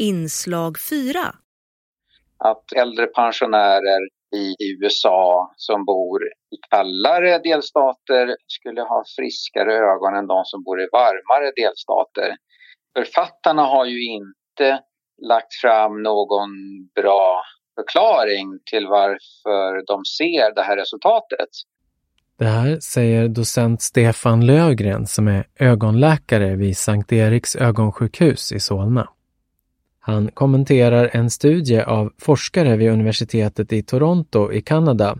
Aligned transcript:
Inslag 0.00 0.78
4 0.90 1.18
Att 2.38 2.72
äldre 2.72 3.06
pensionärer 3.06 4.00
i 4.36 4.54
USA 4.72 5.52
som 5.56 5.84
bor 5.84 6.24
i 6.26 6.56
kallare 6.70 7.38
delstater 7.38 8.36
skulle 8.46 8.80
ha 8.80 9.04
friskare 9.16 9.74
ögon 9.74 10.16
än 10.16 10.26
de 10.26 10.42
som 10.44 10.62
bor 10.62 10.80
i 10.80 10.88
varmare 10.92 11.52
delstater. 11.56 12.36
Författarna 12.96 13.62
har 13.62 13.84
ju 13.84 14.12
inte 14.12 14.80
lagt 15.22 15.54
fram 15.62 16.02
någon 16.02 16.50
bra 16.94 17.42
förklaring 17.74 18.58
till 18.70 18.86
varför 18.86 19.86
de 19.86 20.04
ser 20.04 20.54
det 20.54 20.62
här 20.62 20.76
resultatet. 20.76 21.48
Det 22.38 22.44
här 22.44 22.80
säger 22.80 23.28
docent 23.28 23.82
Stefan 23.82 24.46
Lövgren 24.46 25.06
som 25.06 25.28
är 25.28 25.44
ögonläkare 25.58 26.56
vid 26.56 26.76
Sankt 26.76 27.12
Eriks 27.12 27.56
ögonsjukhus 27.56 28.52
i 28.52 28.60
Solna. 28.60 29.08
Han 30.08 30.30
kommenterar 30.34 31.10
en 31.12 31.30
studie 31.30 31.80
av 31.80 32.12
forskare 32.18 32.76
vid 32.76 32.90
universitetet 32.90 33.72
i 33.72 33.82
Toronto 33.82 34.52
i 34.52 34.60
Kanada. 34.60 35.18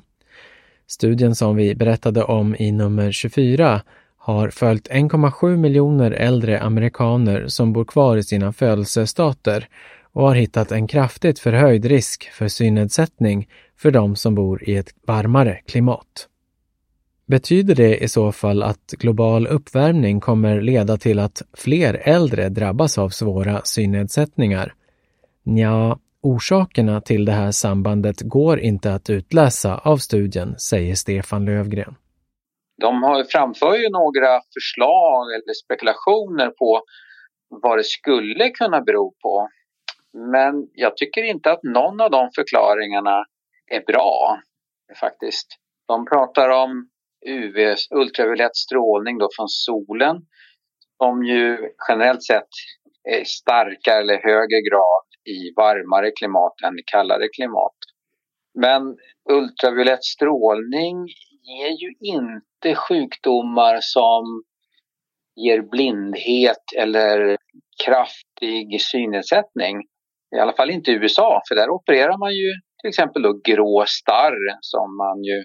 Studien 0.87 1.34
som 1.34 1.56
vi 1.56 1.74
berättade 1.74 2.24
om 2.24 2.56
i 2.59 2.73
nummer 2.73 3.12
24 3.12 3.82
har 4.16 4.51
följt 4.51 4.88
1,7 4.88 5.56
miljoner 5.56 6.10
äldre 6.10 6.60
amerikaner 6.60 7.46
som 7.46 7.73
bor 7.73 7.84
kvar 7.84 8.16
i 8.16 8.23
sina 8.23 8.52
födelsestater 8.52 9.69
och 10.12 10.23
har 10.23 10.34
hittat 10.34 10.73
en 10.73 10.87
kraftigt 10.87 11.38
förhöjd 11.38 11.84
risk 11.84 12.30
för 12.32 12.48
synnedsättning 12.48 13.48
för 13.77 13.91
de 13.91 14.16
som 14.16 14.34
bor 14.34 14.68
i 14.68 14.77
ett 14.77 14.95
varmare 15.07 15.60
klimat. 15.66 16.29
Betyder 17.28 17.74
det 17.74 17.96
i 17.96 18.09
så 18.09 18.32
fall 18.32 18.62
att 18.62 18.91
global 18.91 19.46
uppvärmning 19.46 20.20
kommer 20.20 20.60
leda 20.60 20.96
till 20.96 21.18
att 21.18 21.42
fler 21.56 21.95
äldre 21.95 22.48
drabbas 22.48 22.98
av 22.98 23.09
svåra 23.09 23.60
synnedsättningar? 23.64 24.74
Ja, 25.42 25.98
orsakerna 26.23 27.01
till 27.01 27.24
det 27.24 27.32
här 27.32 27.51
sambandet 27.51 28.20
går 28.20 28.60
inte 28.60 28.95
att 28.95 29.10
utläsa 29.10 29.79
av 29.79 29.96
studien, 29.96 30.59
säger 30.59 30.95
Stefan 30.95 31.45
Lövgren. 31.45 31.95
De 32.80 33.02
har 33.02 33.24
framför 33.24 33.74
ju 33.76 33.90
några 33.90 34.40
förslag 34.54 35.32
eller 35.34 35.54
spekulationer 35.65 36.51
på 36.51 36.82
vad 37.49 37.79
det 37.79 37.84
skulle 37.84 38.49
kunna 38.49 38.80
bero 38.80 39.15
på. 39.23 39.49
Men 40.32 40.68
jag 40.73 40.96
tycker 40.96 41.23
inte 41.23 41.52
att 41.52 41.62
någon 41.62 42.01
av 42.01 42.10
de 42.10 42.30
förklaringarna 42.34 43.24
är 43.66 43.84
bra 43.87 44.40
faktiskt. 45.01 45.46
De 45.87 46.06
pratar 46.06 46.49
om 46.49 46.88
UV, 47.27 47.74
ultraviolett 47.91 48.57
strålning 48.57 49.19
då 49.19 49.29
från 49.37 49.49
solen 49.49 50.16
som 51.02 51.24
ju 51.24 51.59
generellt 51.88 52.23
sett 52.23 52.49
är 53.09 53.24
starkare 53.24 54.01
eller 54.01 54.23
högre 54.23 54.61
grad 54.71 55.07
i 55.37 55.52
varmare 55.57 56.11
klimat 56.11 56.55
än 56.65 56.79
i 56.79 56.83
kallare 56.87 57.29
klimat. 57.29 57.77
Men 58.55 58.96
ultraviolett 59.30 60.05
strålning 60.05 61.07
ger 61.43 61.83
ju 61.83 61.95
inte 62.01 62.74
sjukdomar 62.74 63.79
som 63.80 64.43
ger 65.37 65.61
blindhet 65.62 66.65
eller 66.77 67.37
kraftig 67.84 68.81
synnedsättning. 68.81 69.77
I 70.37 70.39
alla 70.39 70.53
fall 70.53 70.71
inte 70.71 70.91
i 70.91 70.94
USA, 70.94 71.43
för 71.49 71.55
där 71.55 71.71
opererar 71.71 72.19
man 72.19 72.33
ju 72.34 72.53
till 72.81 72.89
exempel 72.89 73.22
då 73.22 73.41
grå 73.44 73.84
starr 73.87 74.59
som 74.61 74.97
man 74.97 75.25
ju 75.25 75.44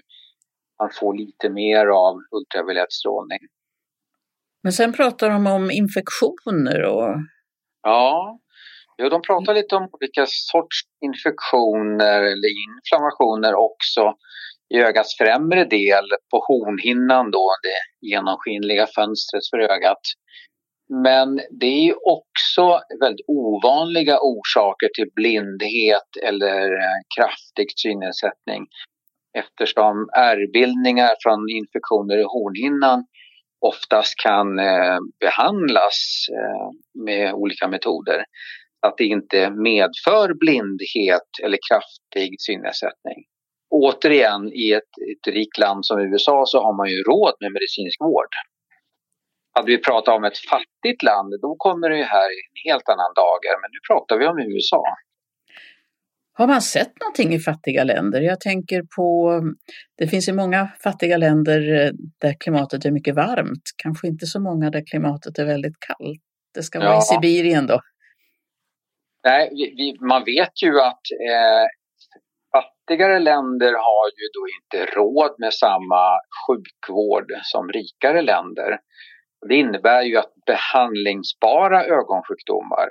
man 0.82 0.90
får 1.00 1.18
lite 1.18 1.50
mer 1.50 1.86
av 1.86 2.14
ultraviolett 2.36 2.92
strålning. 2.92 3.38
Men 4.62 4.72
sen 4.72 4.92
pratar 4.92 5.30
de 5.30 5.46
om 5.46 5.70
infektioner 5.70 6.82
och... 6.82 7.16
Ja, 7.82 8.38
jo, 8.98 9.08
de 9.08 9.22
pratar 9.22 9.54
lite 9.54 9.76
om 9.76 9.88
olika 9.92 10.24
sorts 10.26 10.76
infektioner 11.00 12.22
eller 12.22 12.50
inflammationer 12.66 13.54
också 13.54 14.14
i 14.74 14.78
ögats 14.78 15.18
främre 15.18 15.64
del 15.64 16.04
på 16.30 16.36
hornhinnan 16.48 17.30
då, 17.30 17.48
det 17.62 18.06
genomskinliga 18.08 18.86
fönstret 18.86 19.42
för 19.50 19.58
ögat. 19.58 20.00
Men 21.04 21.40
det 21.60 21.88
är 21.88 22.08
också 22.08 22.80
väldigt 23.00 23.24
ovanliga 23.28 24.18
orsaker 24.20 24.88
till 24.94 25.10
blindhet 25.14 26.10
eller 26.22 26.68
kraftig 27.16 27.68
synnedsättning 27.76 28.66
eftersom 29.38 30.08
ärrbildningar 30.16 31.14
från 31.22 31.40
infektioner 31.48 32.16
i 32.18 32.22
hornhinnan 32.22 33.04
oftast 33.70 34.14
kan 34.22 34.58
eh, 34.58 34.98
behandlas 35.20 35.98
eh, 36.38 36.68
med 37.04 37.34
olika 37.34 37.68
metoder. 37.68 38.24
Att 38.86 38.96
det 38.96 39.04
inte 39.04 39.50
medför 39.50 40.34
blindhet 40.34 41.28
eller 41.42 41.58
kraftig 41.68 42.30
synnedsättning. 42.46 43.18
Återigen, 43.70 44.52
i 44.52 44.72
ett, 44.72 44.92
ett 45.12 45.34
rikt 45.34 45.58
land 45.58 45.86
som 45.86 46.00
USA 46.00 46.44
så 46.46 46.58
har 46.64 46.76
man 46.76 46.88
ju 46.88 46.98
råd 47.10 47.34
med 47.40 47.52
medicinsk 47.52 48.00
vård. 48.00 48.32
Hade 49.56 49.70
vi 49.72 49.78
pratat 49.78 50.16
om 50.16 50.24
ett 50.24 50.38
fattigt 50.52 51.02
land, 51.02 51.30
då 51.42 51.50
kommer 51.58 51.90
det 51.90 52.04
här 52.16 52.28
i 52.36 52.38
en 52.48 52.58
helt 52.68 52.88
annan 52.88 53.12
dager. 53.22 53.54
Men 53.60 53.70
nu 53.74 53.80
pratar 53.90 54.14
vi 54.18 54.26
om 54.26 54.38
USA. 54.38 54.82
Har 56.36 56.46
man 56.46 56.62
sett 56.62 57.00
någonting 57.00 57.34
i 57.34 57.38
fattiga 57.38 57.84
länder? 57.84 58.20
Jag 58.20 58.40
tänker 58.40 58.82
på, 58.96 59.40
det 59.98 60.06
finns 60.08 60.28
ju 60.28 60.32
många 60.32 60.68
fattiga 60.82 61.16
länder 61.16 61.86
eh, 61.86 61.90
där 62.20 62.34
klimatet 62.40 62.84
är 62.84 62.90
mycket 62.90 63.14
varmt, 63.14 63.62
kanske 63.76 64.06
inte 64.06 64.26
så 64.26 64.40
många 64.40 64.70
där 64.70 64.82
klimatet 64.86 65.38
är 65.38 65.44
väldigt 65.44 65.80
kallt. 65.80 66.20
Det 66.54 66.62
ska 66.62 66.78
vara 66.78 66.88
ja. 66.88 66.98
i 66.98 67.02
Sibirien 67.02 67.66
då. 67.66 67.80
Nej, 69.24 69.48
vi, 69.52 69.74
vi, 69.76 70.06
man 70.06 70.24
vet 70.24 70.62
ju 70.62 70.80
att 70.80 71.04
eh, 71.30 71.66
fattigare 72.52 73.18
länder 73.18 73.72
har 73.72 74.06
ju 74.20 74.26
då 74.36 74.42
inte 74.56 74.94
råd 74.96 75.34
med 75.38 75.54
samma 75.54 76.18
sjukvård 76.46 77.32
som 77.42 77.68
rikare 77.68 78.22
länder. 78.22 78.78
Det 79.48 79.54
innebär 79.54 80.02
ju 80.02 80.16
att 80.16 80.32
behandlingsbara 80.46 81.84
ögonsjukdomar 81.84 82.88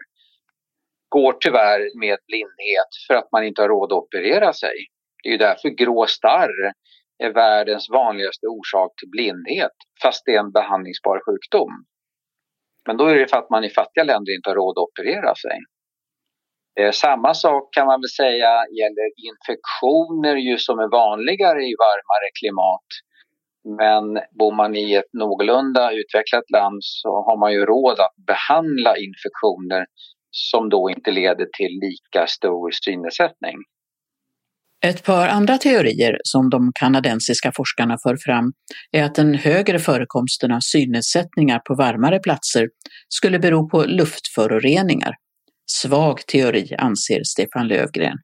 går 1.17 1.33
tyvärr 1.39 1.81
med 1.99 2.17
blindhet 2.27 2.91
för 3.07 3.13
att 3.19 3.31
man 3.31 3.43
inte 3.43 3.61
har 3.61 3.69
råd 3.69 3.91
att 3.91 4.03
operera 4.03 4.53
sig. 4.53 4.75
Det 5.23 5.29
är 5.29 5.31
ju 5.31 5.37
därför 5.37 5.69
grå 5.69 6.05
starr 6.05 6.55
är 7.23 7.33
världens 7.33 7.89
vanligaste 7.89 8.47
orsak 8.47 8.91
till 8.99 9.09
blindhet, 9.09 9.77
fast 10.01 10.21
det 10.25 10.35
är 10.35 10.39
en 10.39 10.51
behandlingsbar 10.51 11.17
sjukdom. 11.25 11.73
Men 12.87 12.97
då 12.97 13.05
är 13.05 13.15
det 13.15 13.27
för 13.27 13.37
att 13.37 13.49
man 13.49 13.63
i 13.63 13.69
fattiga 13.69 14.03
länder 14.03 14.35
inte 14.35 14.49
har 14.49 14.55
råd 14.55 14.77
att 14.77 14.87
operera 14.87 15.35
sig. 15.35 15.57
Eh, 16.79 16.91
samma 16.91 17.33
sak 17.33 17.73
kan 17.73 17.85
man 17.87 18.01
väl 18.01 18.09
säga 18.09 18.51
gäller 18.79 19.07
infektioner 19.29 20.35
ju 20.35 20.57
som 20.57 20.79
är 20.79 20.89
vanligare 21.03 21.61
i 21.71 21.73
varmare 21.85 22.27
klimat. 22.39 22.87
Men 23.79 24.05
bor 24.39 24.53
man 24.55 24.75
i 24.75 24.93
ett 24.93 25.13
någorlunda 25.13 25.91
utvecklat 25.91 26.49
land 26.57 26.79
så 26.81 27.09
har 27.09 27.37
man 27.39 27.51
ju 27.53 27.65
råd 27.65 27.99
att 27.99 28.15
behandla 28.27 28.91
infektioner 28.97 29.85
som 30.33 30.69
då 30.69 30.89
inte 30.89 31.11
leder 31.11 31.47
till 31.57 31.79
lika 31.81 32.27
stor 32.27 32.71
synnedsättning. 32.71 33.55
Ett 34.85 35.03
par 35.03 35.27
andra 35.27 35.57
teorier 35.57 36.17
som 36.23 36.49
de 36.49 36.71
kanadensiska 36.79 37.51
forskarna 37.55 37.97
för 38.03 38.17
fram 38.17 38.53
är 38.91 39.03
att 39.03 39.15
den 39.15 39.33
högre 39.33 39.79
förekomsten 39.79 40.51
av 40.51 40.59
synnedsättningar 40.59 41.59
på 41.59 41.75
varmare 41.75 42.19
platser 42.19 42.67
skulle 43.09 43.39
bero 43.39 43.69
på 43.69 43.83
luftföroreningar. 43.83 45.15
Svag 45.71 46.27
teori, 46.27 46.75
anser 46.77 47.23
Stefan 47.23 47.67
Lövgren. 47.67 48.17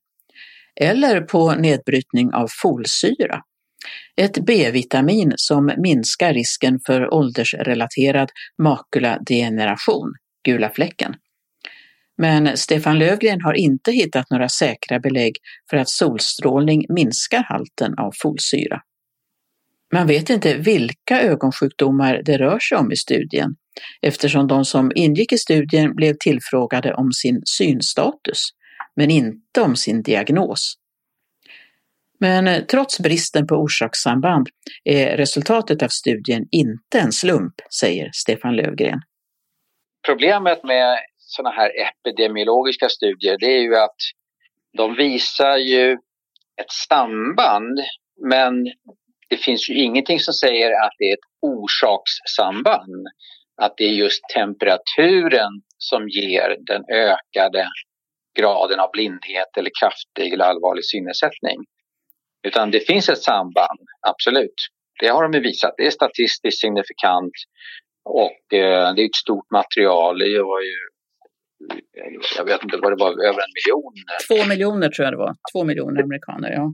Eller 0.81 1.21
på 1.21 1.51
nedbrytning 1.51 2.33
av 2.33 2.47
folsyra, 2.61 3.41
ett 4.21 4.45
B-vitamin 4.45 5.33
som 5.35 5.71
minskar 5.77 6.33
risken 6.33 6.79
för 6.85 7.13
åldersrelaterad 7.13 8.29
makuladegeneration, 8.63 10.13
gula 10.45 10.69
fläcken. 10.69 11.15
Men 12.21 12.57
Stefan 12.57 12.99
Lövgren 12.99 13.41
har 13.41 13.53
inte 13.53 13.91
hittat 13.91 14.29
några 14.29 14.49
säkra 14.49 14.99
belägg 14.99 15.35
för 15.69 15.77
att 15.77 15.89
solstrålning 15.89 16.85
minskar 16.89 17.43
halten 17.43 17.93
av 17.97 18.11
folsyra. 18.21 18.81
Man 19.93 20.07
vet 20.07 20.29
inte 20.29 20.57
vilka 20.57 21.21
ögonsjukdomar 21.21 22.21
det 22.25 22.37
rör 22.37 22.59
sig 22.59 22.77
om 22.77 22.91
i 22.91 22.95
studien 22.95 23.55
eftersom 24.01 24.47
de 24.47 24.65
som 24.65 24.91
ingick 24.95 25.31
i 25.31 25.37
studien 25.37 25.95
blev 25.95 26.15
tillfrågade 26.19 26.93
om 26.93 27.11
sin 27.11 27.41
synstatus, 27.45 28.49
men 28.95 29.11
inte 29.11 29.61
om 29.61 29.75
sin 29.75 30.01
diagnos. 30.01 30.75
Men 32.19 32.67
trots 32.67 32.99
bristen 32.99 33.47
på 33.47 33.55
orsakssamband 33.55 34.47
är 34.83 35.17
resultatet 35.17 35.83
av 35.83 35.87
studien 35.87 36.45
inte 36.51 36.99
en 36.99 37.11
slump, 37.11 37.53
säger 37.79 38.09
Stefan 38.13 38.55
Lövgren. 38.55 39.01
Problemet 40.07 40.63
med 40.63 40.97
sådana 41.29 41.55
här 41.55 41.71
epidemiologiska 41.87 42.89
studier 42.89 43.37
det 43.39 43.45
är 43.57 43.61
ju 43.61 43.75
att 43.75 43.97
de 44.77 44.95
visar 44.95 45.57
ju 45.57 45.91
ett 46.61 46.71
samband 46.87 47.79
men 48.29 48.53
det 49.29 49.37
finns 49.37 49.69
ju 49.69 49.73
ingenting 49.73 50.19
som 50.19 50.33
säger 50.33 50.71
att 50.85 50.93
det 50.97 51.05
är 51.09 51.13
ett 51.13 51.29
orsakssamband. 51.41 53.05
Att 53.61 53.73
det 53.77 53.83
är 53.83 53.91
just 53.91 54.21
temperaturen 54.33 55.51
som 55.77 56.09
ger 56.09 56.57
den 56.59 56.83
ökade 56.91 57.67
graden 58.39 58.79
av 58.79 58.89
blindhet 58.91 59.57
eller 59.57 59.71
kraftig 59.81 60.33
eller 60.33 60.45
allvarlig 60.45 60.85
synnedsättning. 60.85 61.57
Utan 62.47 62.71
det 62.71 62.87
finns 62.87 63.09
ett 63.09 63.23
samband, 63.23 63.79
absolut. 64.07 64.59
Det 64.99 65.07
har 65.07 65.29
de 65.29 65.39
visat. 65.39 65.73
Det 65.77 65.85
är 65.85 65.91
statistiskt 65.91 66.61
signifikant 66.61 67.33
och 68.05 68.57
eh, 68.57 68.93
det 68.93 69.01
är 69.01 69.05
ett 69.05 69.15
stort 69.15 69.51
material. 69.51 70.19
Det 70.19 70.43
var 70.43 70.61
ju, 70.61 70.77
jag 72.37 72.45
vet 72.45 72.63
inte 72.63 72.77
vad 72.77 72.91
det 72.91 73.03
var, 73.03 73.11
över 73.11 73.41
en 73.45 73.53
miljon. 73.57 73.93
Två 74.27 74.49
miljoner 74.49 74.89
tror 74.89 75.03
jag 75.05 75.13
det 75.13 75.17
var. 75.17 75.35
Två 75.53 75.63
miljoner 75.63 76.03
amerikaner, 76.03 76.51
ja. 76.51 76.73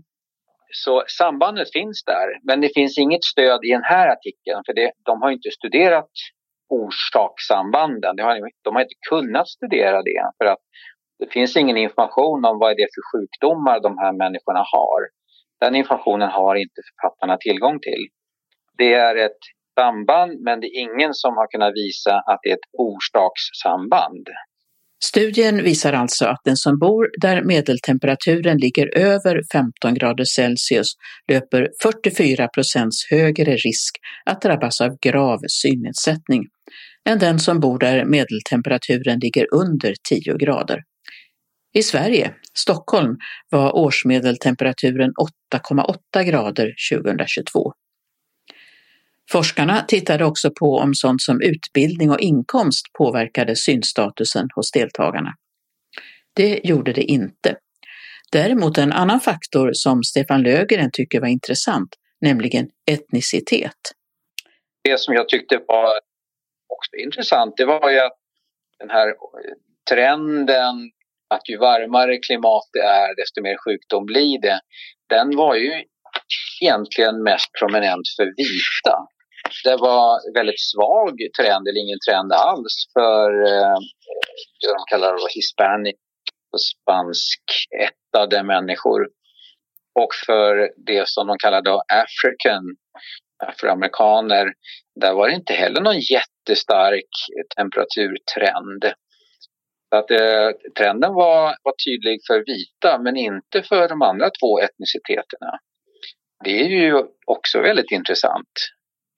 Så 0.71 1.03
sambandet 1.07 1.71
finns 1.73 2.03
där, 2.03 2.27
men 2.43 2.61
det 2.61 2.69
finns 2.73 2.97
inget 2.97 3.23
stöd 3.23 3.59
i 3.65 3.71
den 3.71 3.83
här 3.83 4.07
artikeln 4.07 4.61
för 4.65 4.73
det, 4.73 4.91
de 5.05 5.21
har 5.21 5.31
inte 5.31 5.51
studerat 5.51 6.11
orsakssambanden. 6.69 8.15
De 8.15 8.23
har, 8.23 8.49
de 8.63 8.75
har 8.75 8.81
inte 8.81 8.99
kunnat 9.09 9.47
studera 9.47 10.01
det 10.01 10.31
för 10.37 10.45
att 10.45 10.59
det 11.19 11.31
finns 11.31 11.57
ingen 11.57 11.77
information 11.77 12.45
om 12.45 12.59
vad 12.59 12.77
det 12.77 12.83
är 12.83 12.93
för 12.95 13.05
sjukdomar 13.11 13.79
de 13.79 13.97
här 13.97 14.13
människorna 14.13 14.59
har. 14.59 15.01
Den 15.59 15.75
informationen 15.75 16.29
har 16.29 16.55
inte 16.55 16.81
författarna 16.89 17.37
tillgång 17.37 17.79
till. 17.79 18.07
Det 18.77 18.93
är 18.93 19.15
ett 19.15 19.41
samband 19.79 20.31
men 20.39 20.59
det 20.59 20.67
är 20.67 20.79
ingen 20.79 21.13
som 21.13 21.37
har 21.37 21.47
kunnat 21.47 21.73
visa 21.73 22.13
att 22.25 22.39
det 22.43 22.49
är 22.49 22.53
ett 22.53 22.69
orsakssamband. 22.73 24.27
Studien 25.07 25.63
visar 25.63 25.93
alltså 25.93 26.25
att 26.25 26.41
den 26.45 26.57
som 26.57 26.79
bor 26.79 27.09
där 27.21 27.43
medeltemperaturen 27.43 28.57
ligger 28.57 28.97
över 28.97 29.41
15 29.51 29.93
grader 29.93 30.23
Celsius 30.23 30.87
löper 31.31 31.69
44 31.83 32.47
procents 32.47 33.07
högre 33.09 33.55
risk 33.55 33.95
att 34.25 34.41
drabbas 34.41 34.81
av 34.81 34.97
grav 35.01 35.39
synnedsättning 35.47 36.43
än 37.09 37.19
den 37.19 37.39
som 37.39 37.59
bor 37.59 37.79
där 37.79 38.05
medeltemperaturen 38.05 39.19
ligger 39.19 39.47
under 39.53 39.93
10 40.09 40.37
grader. 40.37 40.79
I 41.73 41.83
Sverige, 41.83 42.33
Stockholm, 42.53 43.15
var 43.51 43.75
årsmedeltemperaturen 43.75 45.11
8,8 45.53 46.23
grader 46.23 46.73
2022. 46.91 47.73
Forskarna 49.31 49.81
tittade 49.81 50.25
också 50.25 50.51
på 50.59 50.77
om 50.77 50.93
sånt 50.93 51.21
som 51.21 51.41
utbildning 51.41 52.11
och 52.11 52.19
inkomst 52.19 52.85
påverkade 52.97 53.55
synstatusen 53.55 54.47
hos 54.55 54.71
deltagarna. 54.71 55.33
Det 56.33 56.61
gjorde 56.63 56.93
det 56.93 57.03
inte. 57.03 57.57
Däremot 58.31 58.77
en 58.77 58.91
annan 58.91 59.19
faktor 59.19 59.69
som 59.73 60.03
Stefan 60.03 60.43
Lögren 60.43 60.89
tycker 60.93 61.21
var 61.21 61.27
intressant, 61.27 61.89
nämligen 62.21 62.67
etnicitet. 62.91 63.71
Det 64.83 64.99
som 64.99 65.13
jag 65.13 65.29
tyckte 65.29 65.57
var 65.67 65.85
också 66.67 66.95
intressant, 67.03 67.57
det 67.57 67.65
var 67.65 67.91
ju 67.91 67.99
att 67.99 68.17
den 68.79 68.89
här 68.89 69.13
trenden 69.89 70.91
att 71.27 71.49
ju 71.49 71.57
varmare 71.57 72.17
klimat 72.17 72.69
det 72.73 72.79
är, 72.79 73.15
desto 73.15 73.41
mer 73.41 73.57
sjukdom 73.57 74.05
blir 74.05 74.41
det. 74.41 74.59
Den 75.09 75.35
var 75.35 75.55
ju 75.55 75.83
egentligen 76.61 77.23
mest 77.23 77.49
prominent 77.59 78.07
för 78.17 78.25
vita. 78.25 78.95
Det 79.63 79.77
var 79.77 80.33
väldigt 80.33 80.61
svag 80.61 81.13
trend, 81.39 81.67
eller 81.67 81.81
ingen 81.81 81.99
trend 82.07 82.33
alls, 82.33 82.75
för 82.93 83.29
eh, 83.31 83.77
det 84.61 84.67
de 84.67 84.83
kallar 84.89 85.13
det 85.13 85.33
hispanic 85.33 85.95
och 86.53 86.61
spanskättade 86.61 88.43
människor. 88.43 89.07
Och 89.99 90.13
för 90.25 90.71
det 90.77 91.09
som 91.09 91.27
de 91.27 91.37
kallar 91.37 91.61
då 91.61 91.83
African, 91.93 92.63
afroamerikaner, 93.43 94.53
där 95.01 95.13
var 95.13 95.27
det 95.29 95.35
inte 95.35 95.53
heller 95.53 95.81
någon 95.81 95.99
jättestark 95.99 97.09
temperaturtrend. 97.57 98.83
Så 99.89 99.95
att, 99.99 100.11
eh, 100.11 100.49
trenden 100.77 101.13
var, 101.13 101.55
var 101.63 101.73
tydlig 101.85 102.19
för 102.27 102.43
vita 102.45 102.99
men 102.99 103.17
inte 103.17 103.63
för 103.63 103.89
de 103.89 104.01
andra 104.01 104.29
två 104.29 104.59
etniciteterna. 104.59 105.59
Det 106.43 106.61
är 106.61 106.69
ju 106.69 107.03
också 107.25 107.61
väldigt 107.61 107.91
intressant. 107.91 108.53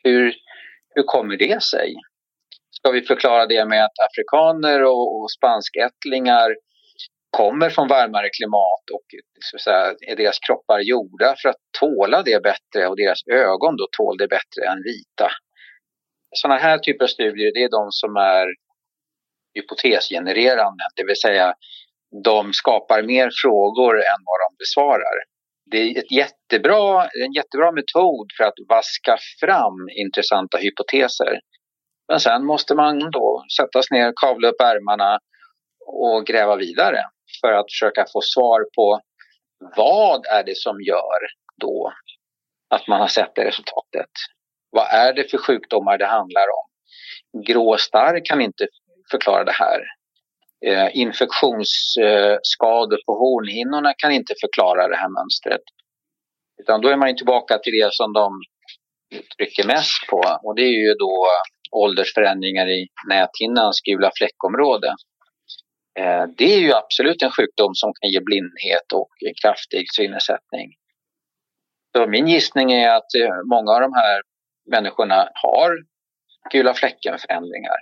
Hur, 0.04 0.36
hur 0.96 1.04
kommer 1.04 1.38
det 1.38 1.64
sig? 1.64 1.96
Ska 2.72 2.92
vi 2.92 3.02
förklara 3.02 3.46
det 3.46 3.66
med 3.66 3.86
att 3.86 4.00
afrikaner 4.10 4.84
och, 4.84 5.16
och 5.16 5.32
spanskättlingar 5.32 6.56
kommer 7.38 7.70
från 7.70 7.88
varmare 7.88 8.30
klimat 8.30 8.84
och 8.94 9.06
så 9.52 9.60
säga, 9.60 9.96
är 10.08 10.16
deras 10.16 10.40
kroppar 10.40 10.80
gjorda 10.80 11.36
för 11.42 11.50
att 11.50 11.62
tåla 11.80 12.24
det 12.24 12.44
bättre 12.44 12.88
och 12.88 12.98
deras 12.98 13.20
ögon 13.32 13.76
då 13.78 13.88
tål 13.98 14.18
det 14.18 14.28
bättre 14.28 14.62
än 14.72 14.84
vita. 14.84 15.32
Sådana 16.36 16.60
här 16.60 16.78
typer 16.78 17.04
av 17.04 17.08
studier, 17.08 17.52
det 17.54 17.64
är 17.64 17.70
de 17.70 17.88
som 17.92 18.16
är 18.16 18.48
hypotesgenererande, 19.54 20.84
det 20.96 21.04
vill 21.04 21.22
säga 21.22 21.54
de 22.24 22.54
skapar 22.54 23.04
mer 23.04 23.30
frågor 23.42 23.96
än 23.96 24.22
vad 24.30 24.40
de 24.46 24.50
besvarar. 24.64 25.18
Det 25.72 25.78
är 25.78 26.00
ett 26.00 26.12
jättebra, 26.12 27.04
en 27.04 27.34
jättebra 27.34 27.72
metod 27.72 28.28
för 28.38 28.44
att 28.44 28.54
vaska 28.70 29.18
fram 29.40 29.90
intressanta 29.96 30.58
hypoteser. 30.58 31.40
Men 32.08 32.20
sen 32.20 32.46
måste 32.46 32.76
man 32.76 33.12
då 33.12 33.44
sätta 33.58 33.84
sig 33.84 34.00
ner, 34.00 34.14
kavla 34.16 34.48
upp 34.48 34.62
ärmarna 34.62 35.20
och 35.86 36.26
gräva 36.26 36.56
vidare 36.56 37.02
för 37.42 37.54
att 37.54 37.72
försöka 37.72 38.06
få 38.14 38.22
svar 38.22 38.66
på 38.76 39.00
vad 39.76 40.26
är 40.26 40.44
det 40.44 40.58
som 40.58 40.82
gör 40.82 41.20
då 41.62 41.94
att 42.70 42.88
man 42.88 43.02
har 43.02 43.08
sett 43.08 43.36
det 43.36 43.46
resultatet? 43.46 44.12
Vad 44.70 44.88
är 44.92 45.14
det 45.14 45.32
för 45.32 45.38
sjukdomar 45.38 45.98
det 45.98 46.06
handlar 46.06 46.46
om? 46.60 46.68
Grå 47.48 47.78
starr 47.78 48.26
kan 48.26 48.42
inte 48.42 48.68
förklara 49.12 49.44
det 49.44 49.52
här. 49.52 49.82
Eh, 50.66 50.98
infektionsskador 50.98 53.00
på 53.06 53.14
hornhinnorna 53.14 53.94
kan 53.98 54.12
inte 54.12 54.34
förklara 54.42 54.88
det 54.88 54.96
här 54.96 55.10
mönstret. 55.10 55.62
Utan 56.62 56.82
då 56.82 56.90
är 56.90 56.98
man 56.98 57.16
tillbaka 57.16 57.58
till 57.58 57.74
det 57.74 57.94
som 57.94 58.14
de 58.14 58.42
trycker 59.38 59.68
mest 59.68 60.08
på 60.10 60.40
och 60.44 60.56
det 60.56 60.62
är 60.62 60.88
ju 60.88 60.94
då 60.94 61.28
åldersförändringar 61.72 62.70
i 62.70 62.88
näthinnans 63.10 63.82
gula 63.82 64.12
fläckområde. 64.18 64.88
Eh, 66.00 66.24
det 66.38 66.54
är 66.54 66.60
ju 66.60 66.74
absolut 66.74 67.22
en 67.22 67.32
sjukdom 67.32 67.76
som 67.76 67.94
kan 67.94 68.10
ge 68.10 68.20
blindhet 68.20 68.92
och 68.94 69.10
kraftig 69.42 69.86
synnedsättning. 69.92 70.74
Så 71.96 72.08
min 72.08 72.28
gissning 72.28 72.72
är 72.72 72.90
att 72.90 73.16
eh, 73.22 73.36
många 73.54 73.72
av 73.72 73.82
de 73.82 73.94
här 73.94 74.22
människorna 74.72 75.30
har 75.44 75.72
gula 76.52 76.74
fläcken-förändringar. 76.74 77.78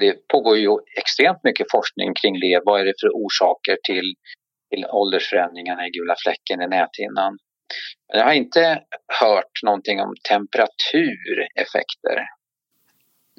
Det 0.00 0.28
pågår 0.28 0.58
ju 0.58 0.70
extremt 0.96 1.44
mycket 1.44 1.66
forskning 1.70 2.14
kring 2.14 2.34
det. 2.40 2.60
Vad 2.64 2.80
är 2.80 2.84
det 2.84 2.94
för 3.00 3.08
orsaker 3.08 3.76
till, 3.88 4.14
till 4.70 4.84
åldersförändringarna 4.86 5.86
i 5.86 5.90
gula 5.90 6.14
fläcken 6.24 6.62
i 6.62 6.68
näthinnan? 6.68 7.38
Jag 8.12 8.24
har 8.24 8.32
inte 8.32 8.82
hört 9.20 9.54
någonting 9.62 10.00
om 10.00 10.14
temperatureffekter. 10.28 12.18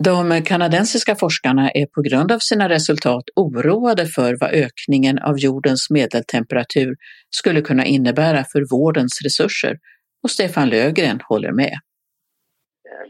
De 0.04 0.44
kanadensiska 0.44 1.16
forskarna 1.16 1.72
är 1.72 1.86
på 1.86 2.02
grund 2.02 2.32
av 2.32 2.40
sina 2.40 2.70
resultat 2.70 3.24
oroade 3.36 4.06
för 4.06 4.38
vad 4.40 4.52
ökningen 4.54 5.20
av 5.20 5.40
jordens 5.40 5.90
medeltemperatur 5.90 6.96
skulle 7.30 7.62
kunna 7.62 7.86
innebära 7.86 8.44
för 8.52 8.62
vårdens 8.72 9.22
resurser 9.24 9.78
och 10.24 10.32
Stefan 10.32 10.70
Lögren 10.70 11.20
håller 11.30 11.52
med. 11.52 11.74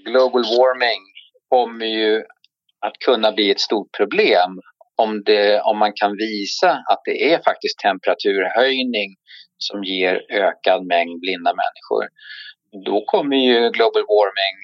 Global 0.05 0.43
warming 0.43 1.01
kommer 1.49 1.85
ju 1.85 2.23
att 2.85 2.97
kunna 3.05 3.31
bli 3.31 3.51
ett 3.51 3.59
stort 3.59 3.97
problem 3.97 4.59
om, 4.95 5.23
det, 5.23 5.61
om 5.61 5.77
man 5.77 5.93
kan 5.95 6.17
visa 6.17 6.69
att 6.69 7.01
det 7.05 7.33
är 7.33 7.37
faktiskt 7.43 7.79
temperaturhöjning 7.79 9.09
som 9.57 9.83
ger 9.83 10.21
ökad 10.29 10.85
mängd 10.85 11.19
blinda 11.19 11.53
människor. 11.63 12.03
Då 12.85 13.03
kommer 13.05 13.35
ju 13.37 13.69
global 13.69 14.05
warming 14.13 14.57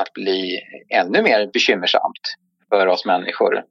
att 0.00 0.12
bli 0.12 0.60
ännu 0.94 1.22
mer 1.22 1.50
bekymmersamt 1.52 2.24
för 2.70 2.86
oss 2.86 3.04
människor. 3.04 3.64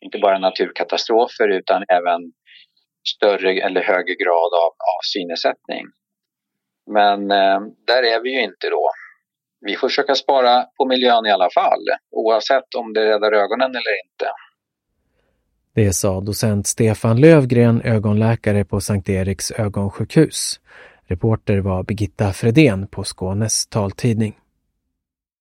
Inte 0.00 0.18
bara 0.18 0.38
naturkatastrofer 0.38 1.48
utan 1.48 1.84
även 1.88 2.20
större 3.16 3.50
eller 3.52 3.82
högre 3.82 4.14
grad 4.14 4.52
av, 4.64 4.70
av 4.92 5.00
synnedsättning. 5.12 5.84
Men 6.86 7.30
eh, 7.30 7.60
där 7.86 8.02
är 8.02 8.22
vi 8.22 8.30
ju 8.30 8.42
inte 8.42 8.70
då 8.70 8.90
vi 9.64 9.76
får 9.76 9.88
försöka 9.88 10.14
spara 10.14 10.64
på 10.76 10.86
miljön 10.86 11.26
i 11.26 11.30
alla 11.30 11.50
fall, 11.54 11.84
oavsett 12.10 12.74
om 12.78 12.92
det 12.92 13.00
räddar 13.00 13.32
ögonen 13.32 13.70
eller 13.70 13.94
inte. 14.04 14.26
Det 15.74 15.92
sa 15.92 16.20
docent 16.20 16.66
Stefan 16.66 17.20
Lövgren, 17.20 17.82
ögonläkare 17.82 18.64
på 18.64 18.80
Sankt 18.80 19.08
Eriks 19.08 19.50
ögonsjukhus. 19.50 20.60
Reporter 21.06 21.58
var 21.58 21.82
Birgitta 21.82 22.32
Fredén 22.32 22.86
på 22.86 23.04
Skånes 23.04 23.66
taltidning. 23.66 24.36